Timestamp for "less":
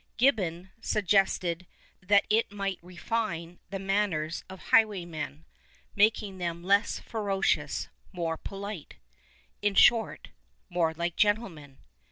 6.63-6.97